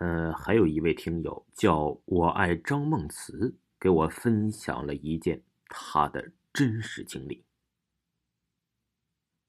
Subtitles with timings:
[0.00, 7.44] 呃，还有一位听友叫我爱张梦慈，给我分享了一件他的真实经历。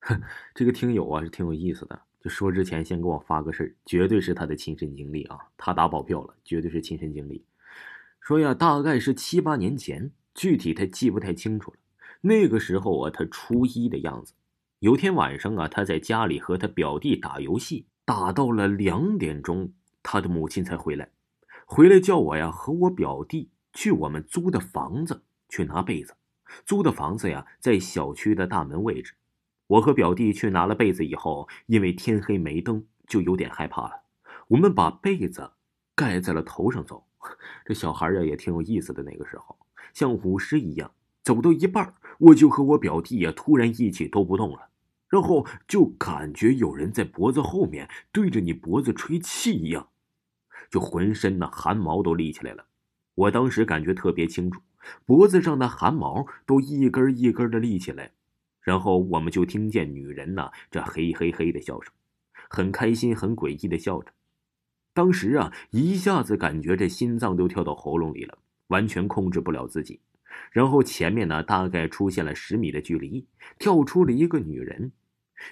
[0.00, 0.20] 哼，
[0.52, 2.02] 这个听友啊是挺有意思的。
[2.18, 7.46] 就说之前先给我发个事，绝对是他的亲身经历啊，他打保票了，绝对是亲身经历。
[8.20, 11.76] 说呀，大概是七八年前，具体他记不太清楚了。
[12.22, 14.34] 那个时候啊，他初一的样子。
[14.80, 19.72] 有天晚上啊，他在家里和他表弟打游戏，打到了两点钟，
[20.12, 21.08] 他的母亲才回来。
[21.64, 26.16] 回来叫我呀和我表弟去我们租的房子去拿被子。
[26.66, 29.14] 租的房子呀，在小区的大门位置。
[29.68, 34.02] 我和表弟去拿了被子以后，因为天黑没灯，就有点害怕了。
[34.48, 35.52] 我们把被子
[35.94, 37.06] 盖在了头上走。
[37.64, 39.04] 这小孩呀也挺有意思的。
[39.04, 39.56] 那个时候
[39.94, 40.90] 像舞狮一样，
[41.22, 44.70] 走到一半，我就和我表弟呀突然一起都不动了，
[45.08, 49.88] 然后就感觉有人在脖子后面对着你脖子吹气一样，
[50.70, 52.64] 就浑身的汗毛都立起来了。
[53.14, 54.60] 我当时感觉特别清楚，
[55.04, 58.12] 脖子上的汗毛都一根一根的立起来。
[58.62, 61.92] 然后我们就听见女人呐，这嘿嘿嘿的笑声，
[62.48, 64.12] 很开心、很诡异的笑着。
[64.92, 70.00] 当时啊，一下子感觉这心脏都跳到喉咙里了，完全控制不了自己。
[70.52, 73.26] 然后前面呢，大概出现了十米的距离，
[73.58, 74.92] 跳出了一个女人，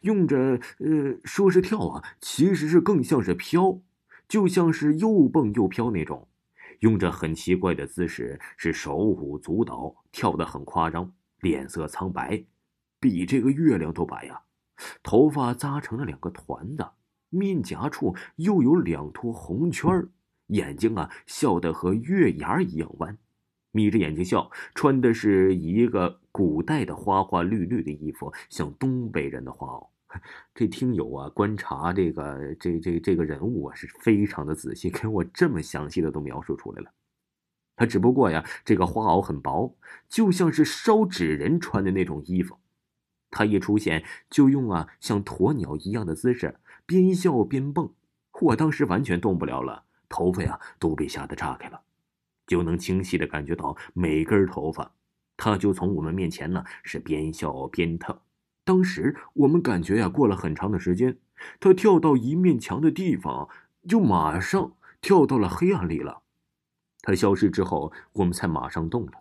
[0.00, 3.80] 用着呃，说是跳啊，其实是更像是飘，
[4.32, 6.26] 就像是又蹦又飘那种，
[6.78, 12.42] 用着很奇怪的姿势，是手舞足蹈，跳得很夸张，脸色苍白。
[12.98, 14.40] 比这个月亮都白呀，
[15.02, 16.86] 头发扎成了两个团子，
[17.28, 20.08] 面颊处又有两坨红圈
[20.46, 23.18] 眼睛啊笑得和月牙一样弯，
[23.70, 29.88] 眯着眼睛笑，穿的是一个古代的花花绿绿的衣服，像东北人的花袄。
[30.54, 36.92] 这听友啊，观察这个这这这个人物啊，是非常的仔细，给我这么详细的都描述出来了。
[37.76, 39.76] 他只不过呀，这个花袄很薄，
[40.08, 42.58] 就像是烧纸人穿的那种衣服。
[43.30, 47.94] 他一出现，就用啊像鸵鸟一样的姿势，边笑边蹦。
[48.42, 51.80] 我当时完全动不了了，头发呀都被吓得炸开了，
[52.46, 54.92] 就能清晰的感觉到每根头发。
[55.36, 58.22] 他就从我们面前呢，是边笑边跳。
[58.64, 61.18] 当时我们感觉呀，过了很长的时间，
[61.58, 63.48] 他跳到一面墙的地方，
[63.88, 66.22] 就马上跳到了黑暗里了。
[67.02, 69.12] 他消失之后，我们才马上动了。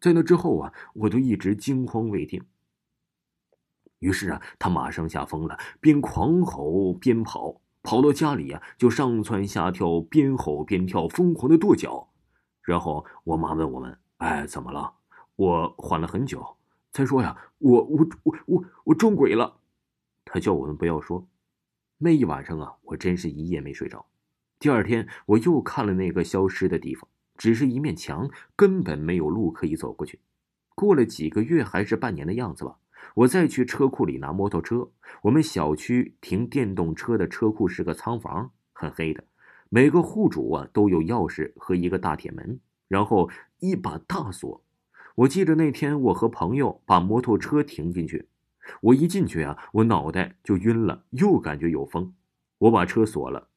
[0.00, 2.44] 在那之后啊，我都一直惊慌未定。
[3.98, 12.08] 于是啊，他马上吓疯了，边狂吼边跑，跑到家里呀，就上蹿下跳，边吼边跳，疯狂的跺脚。
[12.62, 14.94] 然后我妈问我们：“哎，怎么了？”
[15.34, 16.56] 我缓了很久，
[17.00, 19.56] 他说：“呀，我我我我我撞鬼了。”
[20.26, 21.26] 他叫我们不要说。
[21.96, 24.04] 那一晚上啊，我真是一夜没睡着。
[24.58, 27.08] 第二天我又看了那个消失的地方，
[27.38, 30.20] 只是一面墙，根本没有路可以走过去。
[30.74, 32.76] 过了几个月，还是半年的样子吧。
[33.14, 34.90] 我再去车库里拿摩托车。
[35.22, 39.24] 我们小区停电动车的车库是个仓房，很黑的。
[39.70, 44.62] 每个户主啊都有钥匙和一个大铁门，然后一把大锁。
[45.16, 48.28] 我记得那天我和朋友把摩托车停进去，
[48.80, 52.14] 我一进去啊，我脑袋就晕了，又感觉有风。
[52.58, 53.48] 我把车锁了，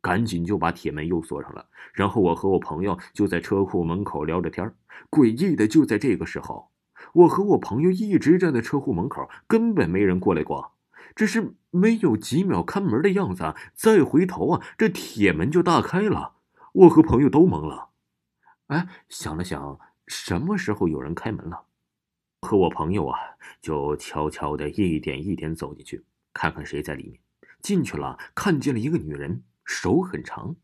[0.00, 1.66] 赶紧就把铁门又锁上了。
[1.92, 4.74] 然后我和我朋友就在车库门口聊着天
[5.10, 6.70] 诡异的就在这个时候。
[7.12, 10.72] 我和我朋友一直站在车库门口，根本没人过来过，
[11.14, 16.34] 只是没有几秒看门的样子，再回头啊，这铁门就大开了。
[16.72, 17.90] 我和朋友都懵了，
[18.66, 21.64] 哎，想了想，什么时候有人开门了？
[22.42, 23.18] 和我朋友啊，
[23.62, 27.20] 就悄悄的一点一点走进去，看看谁在里面。
[27.62, 30.54] 进去了，看见了一个女人，手很长，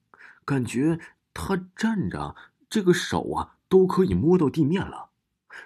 [0.45, 1.01] 感觉
[1.33, 2.37] 她站着，
[2.69, 5.09] 这个手啊都可以摸到地面了。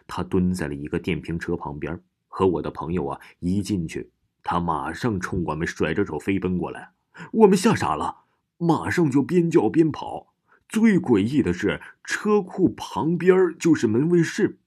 [0.07, 4.13] 他蹲在了一个电瓶车旁边，和我的朋友啊一进去，
[4.43, 6.93] 他马上冲我们甩着手飞奔过来，
[7.33, 8.25] 我们吓傻了，
[8.59, 10.34] 马上就边叫边跑。
[10.69, 14.59] 最诡异的是，车库旁边就是门卫室，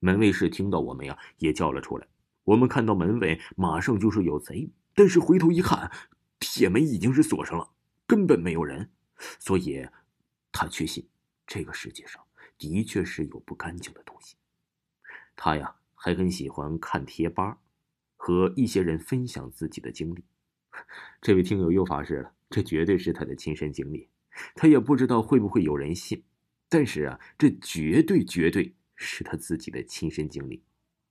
[0.00, 2.06] 门卫室听到我们呀也叫了出来。
[2.44, 5.90] 我们看到门卫，马上就说有贼，但是回头一看，
[6.38, 7.70] 铁门已经是锁上了，
[8.06, 8.90] 根本没有人，
[9.38, 9.86] 所以
[10.52, 11.08] 他确信
[11.46, 12.22] 这个世界上
[12.58, 14.36] 的确是有不干净的东西。
[15.34, 17.58] 他呀还很喜欢看贴吧，
[18.16, 20.24] 和一些人分享自己的经历。
[21.22, 24.08] 这位听友又发誓了，这绝对是他的亲身经历。
[24.54, 26.22] 他也不知道会不会有人信，
[26.68, 30.62] 但是啊，这绝对绝对是他自己的亲身经历，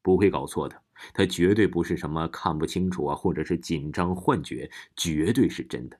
[0.01, 0.81] 不会搞错的。
[1.13, 5.99] 他绝对不是什么看不清楚啊，或者是紧张幻觉，绝对是真的。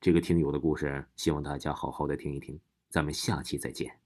[0.00, 2.60] 这个听友的故事，希望大家好好的听一听。
[2.90, 4.03] 咱们下期再见。